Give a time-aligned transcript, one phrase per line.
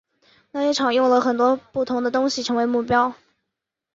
[0.49, 3.13] 那些场用了很多不同的东西成为目标。